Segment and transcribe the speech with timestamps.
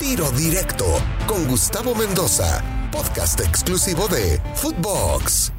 [0.00, 0.84] Tiro Directo
[1.26, 5.52] con Gustavo Mendoza, podcast exclusivo de Footbox.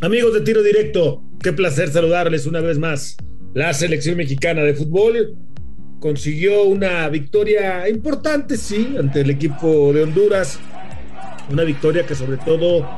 [0.00, 3.18] Amigos de Tiro Directo, qué placer saludarles una vez más.
[3.52, 5.36] La selección mexicana de fútbol
[6.00, 10.58] consiguió una victoria importante, sí, ante el equipo de Honduras.
[11.50, 12.88] Una victoria que sobre todo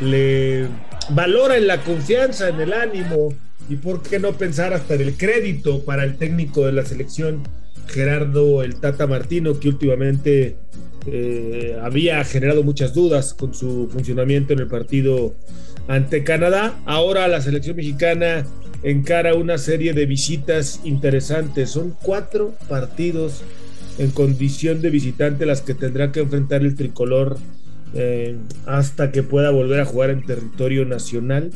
[0.00, 0.68] le
[1.10, 3.32] valora en la confianza, en el ánimo
[3.68, 7.42] y por qué no pensar hasta en el crédito para el técnico de la selección,
[7.86, 10.56] Gerardo el Tata Martino, que últimamente
[11.06, 15.34] eh, había generado muchas dudas con su funcionamiento en el partido
[15.88, 16.80] ante Canadá.
[16.86, 18.46] Ahora la selección mexicana
[18.82, 21.70] encara una serie de visitas interesantes.
[21.70, 23.42] Son cuatro partidos
[23.98, 27.38] en condición de visitante las que tendrá que enfrentar el tricolor
[27.94, 28.36] eh,
[28.66, 31.50] hasta que pueda volver a jugar en territorio nacional.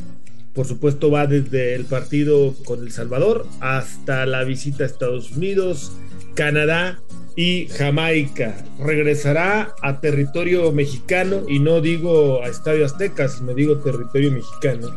[0.53, 5.91] Por supuesto va desde el partido con El Salvador hasta la visita a Estados Unidos,
[6.39, 7.01] Canadá
[7.35, 8.55] y Jamaica.
[8.79, 14.87] Regresará a territorio mexicano y no digo a Estadio Azteca, sino digo territorio mexicano.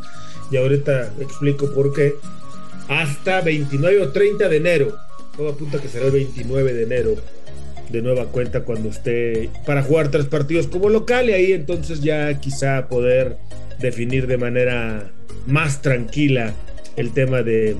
[0.52, 2.14] Y ahorita explico por qué.
[2.86, 4.96] Hasta 29 o 30 de enero.
[5.36, 7.16] Todo apunta que será el 29 de enero
[7.90, 12.38] de nueva cuenta cuando esté para jugar tres partidos como local y ahí entonces ya
[12.38, 13.36] quizá poder
[13.80, 15.10] definir de manera
[15.48, 16.54] más tranquila
[16.96, 17.76] el tema de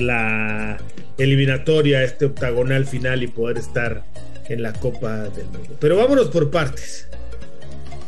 [0.00, 0.78] la
[1.18, 4.04] eliminatoria, este octagonal final y poder estar
[4.48, 5.76] en la Copa del Mundo.
[5.80, 7.08] Pero vámonos por partes.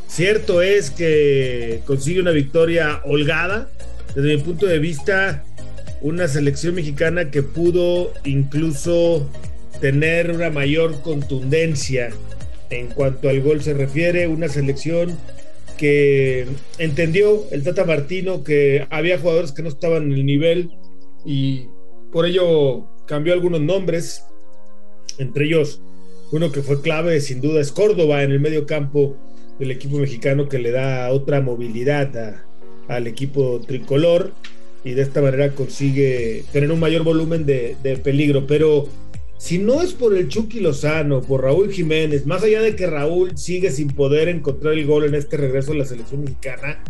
[0.06, 3.68] Cierto es que consigue una victoria holgada,
[4.14, 5.44] desde mi punto de vista,
[6.00, 9.28] una selección mexicana que pudo incluso
[9.80, 12.10] tener una mayor contundencia
[12.70, 15.16] en cuanto al gol se refiere, una selección
[15.76, 16.46] que
[16.78, 20.70] entendió el Tata Martino que había jugadores que no estaban en el nivel
[21.24, 21.68] y
[22.12, 24.24] por ello cambió algunos nombres,
[25.18, 25.80] entre ellos
[26.30, 29.16] uno que fue clave sin duda es Córdoba en el medio campo
[29.58, 32.42] del equipo mexicano que le da otra movilidad
[32.86, 34.32] al equipo tricolor
[34.84, 38.88] y de esta manera consigue tener un mayor volumen de, de peligro, pero
[39.38, 43.36] si no es por el Chucky Lozano, por Raúl Jiménez, más allá de que Raúl
[43.38, 46.82] sigue sin poder encontrar el gol en este regreso a la selección mexicana,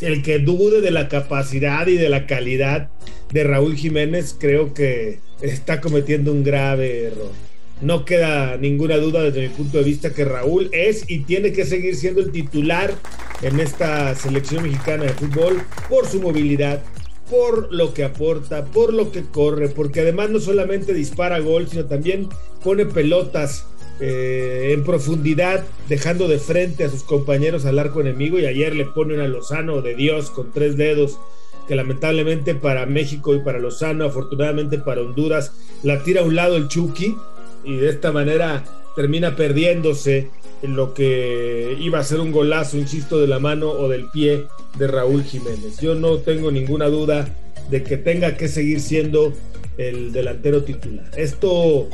[0.00, 2.90] el que dude de la capacidad y de la calidad
[3.32, 7.32] de Raúl Jiménez, creo que está cometiendo un grave error.
[7.80, 11.66] No queda ninguna duda desde mi punto de vista que Raúl es y tiene que
[11.66, 12.94] seguir siendo el titular
[13.42, 16.82] en esta selección mexicana de fútbol por su movilidad,
[17.28, 21.84] por lo que aporta, por lo que corre, porque además no solamente dispara gol, sino
[21.84, 22.28] también
[22.64, 23.66] pone pelotas
[24.00, 28.38] eh, en profundidad, dejando de frente a sus compañeros al arco enemigo.
[28.38, 31.18] Y ayer le pone una Lozano de Dios con tres dedos,
[31.66, 35.52] que lamentablemente para México y para Lozano, afortunadamente para Honduras,
[35.82, 37.16] la tira a un lado el Chucky
[37.64, 38.64] y de esta manera
[38.94, 40.30] termina perdiéndose
[40.62, 44.46] en lo que iba a ser un golazo, insisto, de la mano o del pie
[44.78, 45.78] de Raúl Jiménez.
[45.80, 47.28] Yo no tengo ninguna duda
[47.70, 49.32] de que tenga que seguir siendo
[49.76, 51.10] el delantero titular.
[51.16, 51.88] Esto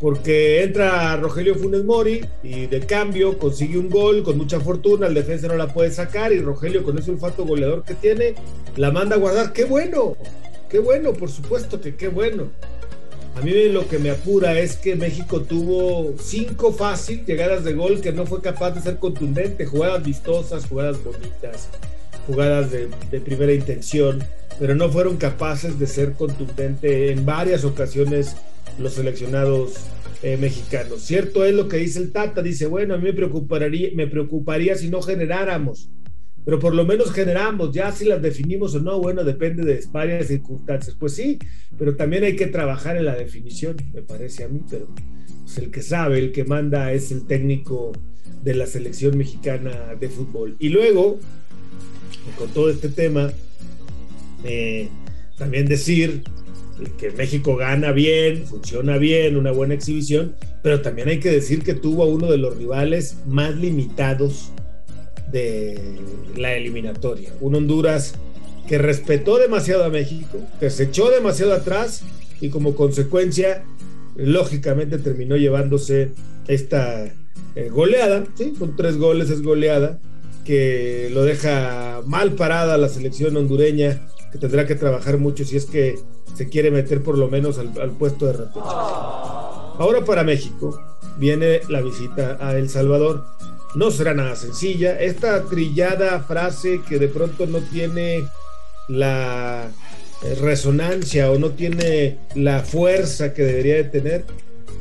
[0.00, 5.14] porque entra Rogelio Funes Mori y de cambio consigue un gol con mucha fortuna, el
[5.14, 8.34] defensa no la puede sacar y Rogelio con ese olfato goleador que tiene
[8.76, 9.52] la manda a guardar.
[9.52, 10.16] ¡Qué bueno!
[10.70, 11.12] ¡Qué bueno!
[11.12, 12.48] Por supuesto que qué bueno.
[13.36, 18.00] A mí lo que me apura es que México tuvo cinco fácil llegadas de gol
[18.00, 21.68] que no fue capaz de ser contundente, jugadas vistosas, jugadas bonitas,
[22.26, 22.88] jugadas de,
[23.20, 24.22] primera intención,
[24.58, 28.36] pero no fueron capaces de ser contundente en varias ocasiones
[28.80, 29.74] los seleccionados
[30.22, 31.02] eh, mexicanos.
[31.02, 34.76] Cierto es lo que dice el Tata, dice, bueno, a mí me preocuparía, me preocuparía
[34.76, 35.90] si no generáramos
[36.44, 40.28] pero por lo menos generamos, ya si las definimos o no, bueno, depende de varias
[40.28, 40.96] circunstancias.
[40.98, 41.38] Pues sí,
[41.78, 44.88] pero también hay que trabajar en la definición, me parece a mí, pero
[45.44, 47.92] pues, el que sabe, el que manda es el técnico
[48.42, 50.56] de la selección mexicana de fútbol.
[50.58, 51.18] Y luego,
[52.38, 53.30] con todo este tema,
[54.44, 54.88] eh,
[55.36, 56.22] también decir
[56.98, 61.74] que México gana bien, funciona bien, una buena exhibición, pero también hay que decir que
[61.74, 64.52] tuvo a uno de los rivales más limitados
[65.30, 65.78] de
[66.36, 67.32] la eliminatoria.
[67.40, 68.14] Un Honduras
[68.68, 72.02] que respetó demasiado a México, que se echó demasiado atrás
[72.40, 73.64] y como consecuencia,
[74.16, 76.12] lógicamente terminó llevándose
[76.46, 77.12] esta
[77.54, 78.54] eh, goleada, ¿sí?
[78.58, 79.98] con tres goles es goleada,
[80.44, 85.66] que lo deja mal parada la selección hondureña, que tendrá que trabajar mucho si es
[85.66, 85.98] que
[86.34, 88.66] se quiere meter por lo menos al, puesto de repechaje.
[89.78, 90.80] Ahora para México
[91.18, 93.24] viene la visita a El Salvador
[93.74, 95.00] no será nada sencilla.
[95.00, 98.24] Esta trillada frase que de pronto no tiene
[98.88, 99.70] la
[100.22, 104.24] eh, resonancia o no tiene la fuerza que debería de tener,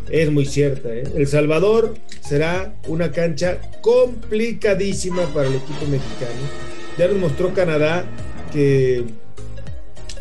[0.10, 0.90] es muy cierta.
[0.90, 1.04] ¿eh?
[1.16, 6.42] El Salvador será una cancha complicadísima para el equipo mexicano.
[6.98, 8.06] Ya nos mostró Canadá
[8.52, 9.06] que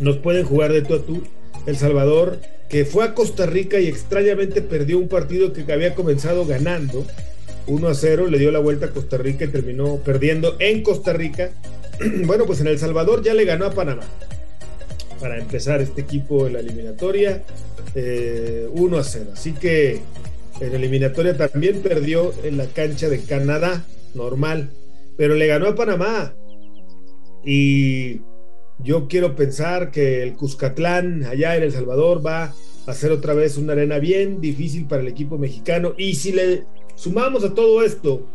[0.00, 1.22] nos pueden jugar de tú a tú.
[1.66, 6.46] El Salvador, que fue a Costa Rica y extrañamente perdió un partido que había comenzado
[6.46, 7.04] ganando.
[7.66, 11.12] 1 a 0, le dio la vuelta a Costa Rica y terminó perdiendo en Costa
[11.12, 11.50] Rica.
[12.24, 14.04] bueno, pues en El Salvador ya le ganó a Panamá.
[15.20, 17.42] Para empezar este equipo en la eliminatoria,
[17.94, 19.30] 1 eh, a 0.
[19.32, 20.00] Así que
[20.60, 23.84] en la eliminatoria también perdió en la cancha de Canadá,
[24.14, 24.70] normal,
[25.16, 26.34] pero le ganó a Panamá.
[27.44, 28.20] Y
[28.82, 32.54] yo quiero pensar que el Cuscatlán, allá en El Salvador, va
[32.86, 35.94] a ser otra vez una arena bien difícil para el equipo mexicano.
[35.98, 36.64] Y si le
[36.94, 38.26] sumamos a todo esto,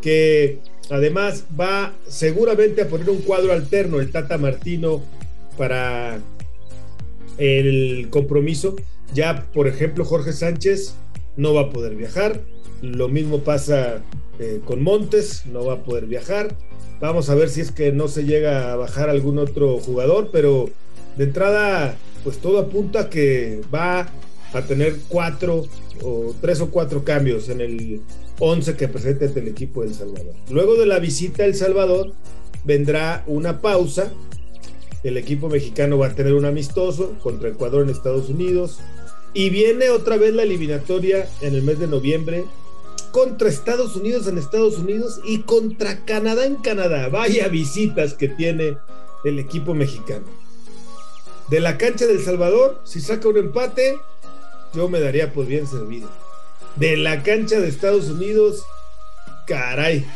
[0.00, 0.60] que
[0.90, 5.02] además va seguramente a poner un cuadro alterno el Tata Martino
[5.56, 6.20] para
[7.36, 8.76] el compromiso,
[9.12, 10.94] ya por ejemplo Jorge Sánchez
[11.36, 12.40] no va a poder viajar,
[12.82, 14.02] lo mismo pasa
[14.38, 16.56] eh, con Montes, no va a poder viajar.
[17.00, 20.68] Vamos a ver si es que no se llega a bajar algún otro jugador, pero
[21.16, 24.08] de entrada, pues todo apunta a que va
[24.52, 25.66] a tener cuatro
[26.02, 28.00] o tres o cuatro cambios en el
[28.40, 30.34] 11 que presente el equipo de Salvador.
[30.50, 32.12] Luego de la visita a El Salvador,
[32.64, 34.12] vendrá una pausa.
[35.04, 38.78] El equipo mexicano va a tener un amistoso contra Ecuador en Estados Unidos.
[39.34, 42.44] Y viene otra vez la eliminatoria en el mes de noviembre
[43.18, 47.08] contra Estados Unidos en Estados Unidos y contra Canadá en Canadá.
[47.08, 48.78] Vaya visitas que tiene
[49.24, 50.24] el equipo mexicano.
[51.50, 53.96] De la cancha del Salvador, si saca un empate,
[54.72, 56.08] yo me daría por bien servido.
[56.76, 58.62] De la cancha de Estados Unidos,
[59.48, 60.06] caray,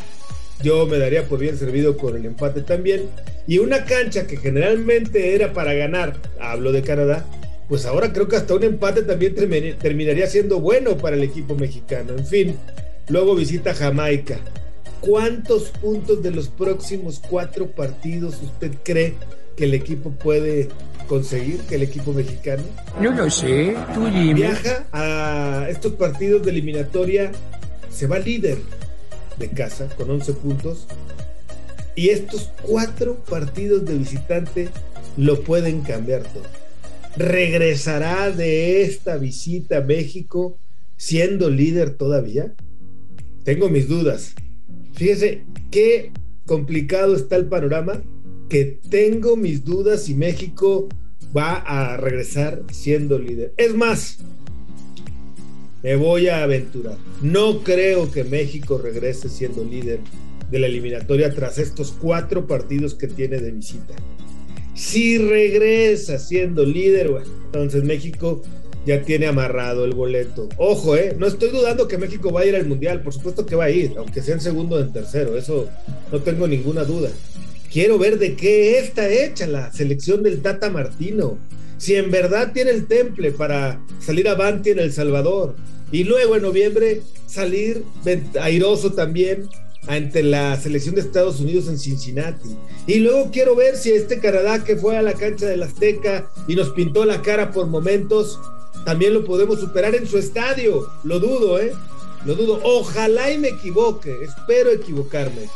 [0.62, 3.10] yo me daría por bien servido con el empate también.
[3.48, 7.26] Y una cancha que generalmente era para ganar, hablo de Canadá,
[7.68, 12.12] pues ahora creo que hasta un empate también terminaría siendo bueno para el equipo mexicano.
[12.16, 12.56] En fin,
[13.08, 14.38] luego visita Jamaica.
[15.00, 19.14] ¿Cuántos puntos de los próximos cuatro partidos usted cree
[19.56, 20.68] que el equipo puede
[21.08, 22.62] conseguir, que el equipo mexicano?
[23.00, 24.34] No lo sé, tú dime.
[24.34, 27.32] Viaja a estos partidos de eliminatoria,
[27.90, 28.58] se va líder
[29.38, 30.86] de casa con 11 puntos.
[31.94, 34.68] Y estos cuatro partidos de visitante
[35.16, 36.62] lo pueden cambiar todo
[37.16, 40.58] regresará de esta visita a México
[40.96, 42.54] siendo líder todavía?
[43.44, 44.34] Tengo mis dudas.
[44.94, 46.12] Fíjese qué
[46.46, 48.02] complicado está el panorama,
[48.48, 50.88] que tengo mis dudas si México
[51.36, 53.54] va a regresar siendo líder.
[53.56, 54.18] Es más,
[55.82, 56.96] me voy a aventurar.
[57.22, 60.00] No creo que México regrese siendo líder
[60.50, 63.94] de la eliminatoria tras estos cuatro partidos que tiene de visita.
[64.74, 68.42] Si regresa siendo líder, bueno, entonces México
[68.86, 70.48] ya tiene amarrado el boleto.
[70.56, 73.56] Ojo, eh, no estoy dudando que México va a ir al Mundial, por supuesto que
[73.56, 75.68] va a ir, aunque sea en segundo o en tercero, eso
[76.10, 77.10] no tengo ninguna duda.
[77.72, 81.38] Quiero ver de qué está hecha la selección del Tata Martino.
[81.78, 85.56] Si en verdad tiene el temple para salir avante en El Salvador
[85.90, 87.82] y luego en noviembre salir
[88.40, 89.48] airoso también
[89.88, 92.56] ante la selección de Estados Unidos en Cincinnati.
[92.86, 96.54] Y luego quiero ver si este Canadá que fue a la cancha del Azteca y
[96.54, 98.38] nos pintó la cara por momentos,
[98.84, 100.88] también lo podemos superar en su estadio.
[101.04, 101.72] Lo dudo, ¿eh?
[102.24, 102.60] Lo dudo.
[102.64, 105.48] Ojalá y me equivoque, espero equivocarme.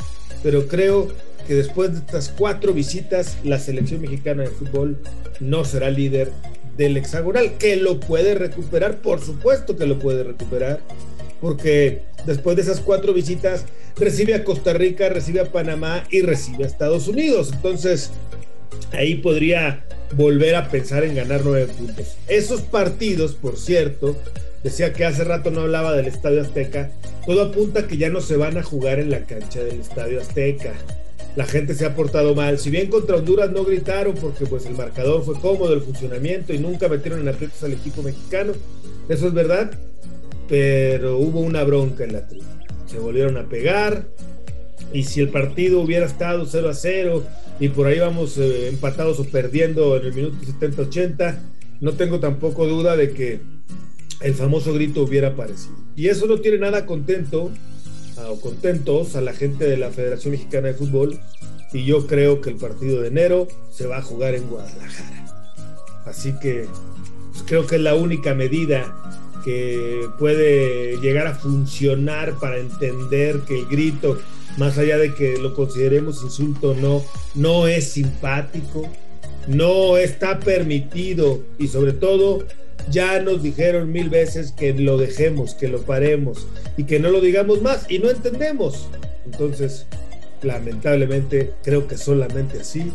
[0.42, 1.09] Pero creo
[1.47, 4.99] que después de estas cuatro visitas, la selección mexicana de fútbol
[5.40, 6.33] no será líder
[6.76, 10.80] del hexagonal, que lo puede recuperar, por supuesto que lo puede recuperar,
[11.40, 13.64] porque después de esas cuatro visitas
[13.97, 17.50] recibe a Costa Rica, recibe a Panamá y recibe a Estados Unidos.
[17.52, 18.11] Entonces,
[18.92, 19.85] ahí podría
[20.16, 22.16] volver a pensar en ganar nueve puntos.
[22.28, 24.16] Esos partidos, por cierto,
[24.62, 26.90] decía que hace rato no hablaba del Estadio Azteca,
[27.26, 30.73] todo apunta que ya no se van a jugar en la cancha del Estadio Azteca.
[31.35, 32.59] La gente se ha portado mal.
[32.59, 36.59] Si bien contra Honduras no gritaron porque pues el marcador fue cómodo, el funcionamiento y
[36.59, 38.52] nunca metieron en aprietos al equipo mexicano,
[39.09, 39.71] eso es verdad,
[40.49, 42.47] pero hubo una bronca en la tribu
[42.87, 44.06] se volvieron a pegar.
[44.92, 47.25] Y si el partido hubiera estado 0 a 0
[47.61, 51.38] y por ahí vamos eh, empatados o perdiendo en el minuto 70-80,
[51.80, 53.40] no tengo tampoco duda de que
[54.21, 55.76] el famoso grito hubiera aparecido.
[55.95, 57.50] Y eso no tiene nada contento
[58.28, 61.18] o contentos a la gente de la Federación Mexicana de Fútbol.
[61.73, 65.26] Y yo creo que el partido de enero se va a jugar en Guadalajara.
[66.06, 66.66] Así que
[67.33, 68.95] pues, creo que es la única medida
[69.45, 74.18] que puede llegar a funcionar para entender que el grito,
[74.56, 78.88] más allá de que lo consideremos insulto no, no es simpático,
[79.46, 82.44] no está permitido y sobre todo
[82.88, 86.46] Ya nos dijeron mil veces que lo dejemos, que lo paremos
[86.76, 88.88] y que no lo digamos más y no entendemos.
[89.25, 89.86] Entonces,
[90.42, 92.92] lamentablemente, creo que solamente así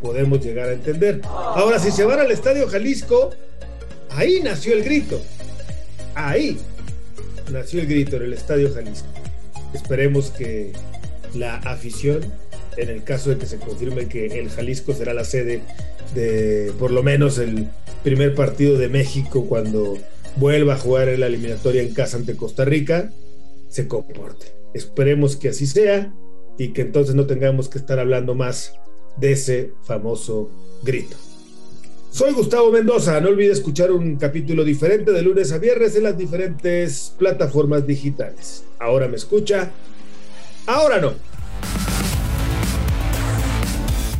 [0.00, 1.22] podemos llegar a entender.
[1.24, 3.30] Ahora, si se van al Estadio Jalisco,
[4.10, 5.20] ahí nació el grito.
[6.14, 6.58] Ahí
[7.50, 9.08] nació el grito en el Estadio Jalisco.
[9.74, 10.72] Esperemos que
[11.34, 12.20] la afición,
[12.76, 15.62] en el caso de que se confirme que el Jalisco será la sede
[16.14, 17.68] de por lo menos el
[18.02, 19.98] primer partido de México cuando
[20.36, 23.12] vuelva a jugar en la eliminatoria en casa ante Costa Rica,
[23.68, 24.46] se comporte.
[24.74, 26.12] Esperemos que así sea
[26.58, 28.74] y que entonces no tengamos que estar hablando más
[29.16, 30.50] de ese famoso
[30.82, 31.16] grito.
[32.10, 36.18] Soy Gustavo Mendoza, no olvide escuchar un capítulo diferente de lunes a viernes en las
[36.18, 38.64] diferentes plataformas digitales.
[38.78, 39.70] Ahora me escucha,
[40.66, 41.14] ahora no.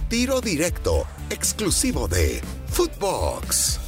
[0.09, 3.81] Tiro directo, exclusivo de Footbox.